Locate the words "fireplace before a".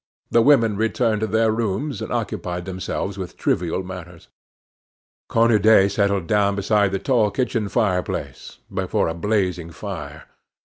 7.69-9.13